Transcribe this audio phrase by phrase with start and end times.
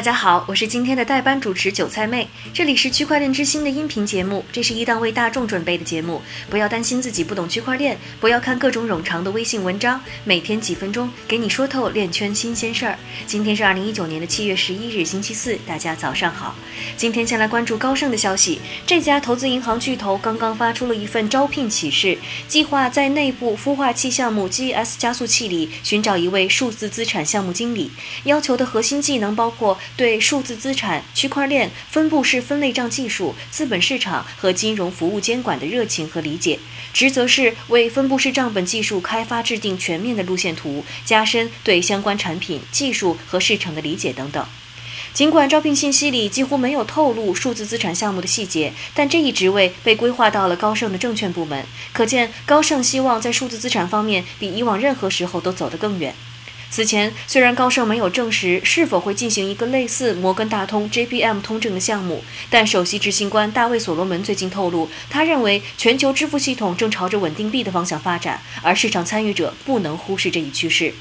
[0.00, 12.98] 大家好，我是今天的代班主持韭菜妹，这里是区块链之星的音频节目，这是一档为大众准备的节目，不要担心自己不懂区块链，不要看各种冗长的微信文章，每天几分钟给你说透链圈新鲜事儿。
[13.26, 16.54] 今天是二零一九年的七月十一日，星期四，大家早上好。
[16.96, 22.16] 今天先来关注高盛的消息，这家投资银行巨头刚刚发出了一份招聘启事，
[22.48, 27.90] 计划在内部孵化器项目 GS 加速器里寻找一位数字资产项目经理，
[28.24, 29.78] 要求的核心技能包括。
[29.96, 36.58] 对数字资产、区块链、分布式分类账技术、资本市场和金融服务监管的热情和理解，
[36.92, 44.44] 职责是为分布式账本技术开发制定全面的路线图，加深对相关产品、技术和市场的理解等等。
[45.12, 56.14] 尽管招聘信息里几乎没有透露数字资产项目的细节，但这一职位被规划到了高盛的证券部门，可见高盛希望在数字资产方面比以往任何时候都走得更远。
[56.70, 70.94] 此前，虽然高盛没有证实是否会进行一个类似摩根大通 JPM 通证的项目，但首席执行官大卫·所罗门最近透露，他认为全球支付系统正朝着稳定币的方向发展，而市场参与者不能忽视这一趋势。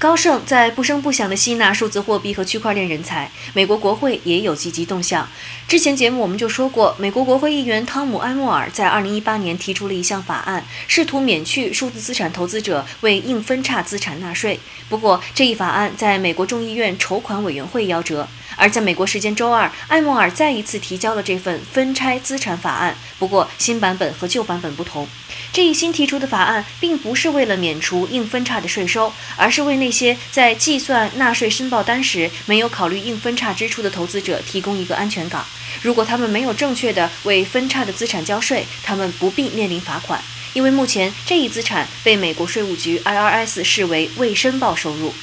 [0.00, 5.28] 高盛在不声不响地吸纳数字货币和区块链人才，美国国会也有积极动向。
[5.68, 14.58] 之前节目我们就说过，美国国会议员汤姆·埃默尔在2018年提出了一项法案，试图免去数字资产投资者为硬分叉资产纳税。
[14.88, 18.26] 不过，这一法案在美国众议院筹款委员会夭折。
[18.60, 22.94] 而在美国时间周二，埃默尔再一次提交了这份分拆资产法案。
[23.18, 25.08] 不过，新版本和旧版本不同。
[25.50, 35.42] 这一新提出的法案并不是为了免除硬分叉的税收，而是为那些在计算纳税申报单时没有考虑硬分叉支出的投资者提供一个安全港。
[35.80, 45.14] 如果他们没有正确的为分叉的资产交税，他们不必面临罚款，因为目前这一资产被美国税务局 IRS 视为未申报收入。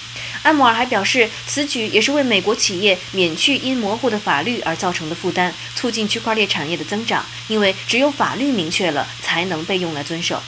[0.43, 7.25] 埃默尔还表示，此举也是为美国企业免去因模糊的法律而造成的负担，促进区块链产业的增长。
[7.47, 10.41] 因为只有法律明确了，才能被用来遵守。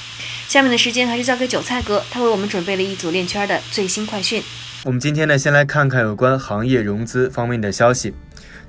[0.48, 4.42] 下面的时间还是交给韭菜哥，他为我们准备了一组链圈的最新快讯。
[4.84, 8.14] 我们今天呢，先来看看有关行业融资方面的消息。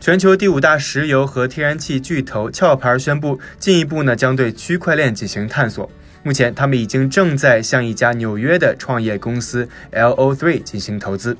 [0.01, 5.91] 全球第五大石油和天然气巨头壳牌宣布，进一步呢将对区块链进行探索。
[6.23, 11.37] 目前，他们已经正在向一家纽约的创业公司 Lo3 进行投资。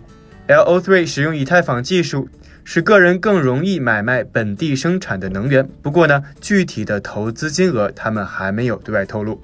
[0.49, 2.29] Lo3 使用以太坊技术，
[2.65, 5.69] 使个人更容易买卖本地生产的能源。
[5.83, 9.41] 不过呢，具体的投资金额他们还没有对外透露。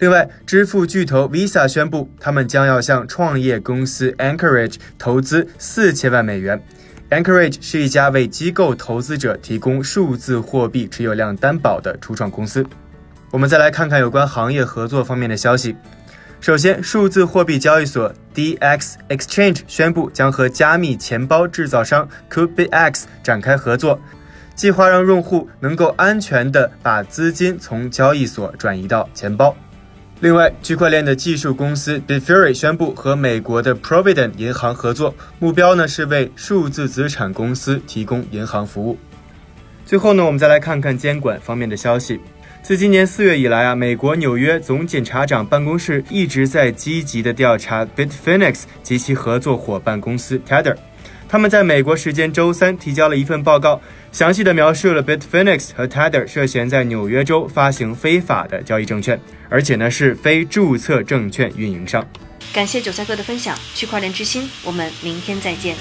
[0.00, 6.60] 另外，支付巨头 Visa 宣布，他们将要向创业公司 Anchorage 投资四千万美元。
[7.10, 12.66] Anchorage 是一家为机构投资者提供数字货币持有量担保的初创公司。
[13.30, 15.76] 我们再来看看有关行业合作方面的消息。
[16.40, 24.00] 首先，数字货币交易所 DX Exchange 宣布将和加密钱包制造商 CoinBX 展开合作，
[24.54, 29.54] 计划让用户能够安全地把资金从交易所转移到钱包。
[30.20, 38.98] 另外，区块链的技术公司 Bitfury 宣布和美国的 Provident 银行合作，目标呢是为数字资产公司提供银行服务。
[39.88, 42.20] 最后呢，我们再来看看监管方面的消息。
[42.62, 50.76] 自今年四月以来啊，美国纽约总检察长办公室一直在积极的调查 Bitfinex 及其合作伙伴公司 Tether。
[51.26, 53.80] 他们在美国时间周三提交了一份报告，
[54.12, 59.18] 详细的描述了 Bitfinex 和 Tether 涉嫌在纽约州发行非法的交易证券，
[59.48, 62.06] 而且呢是非注册证券运营商。
[62.52, 65.74] 感谢韭菜哥的分享，区块链之心，我们明天再见。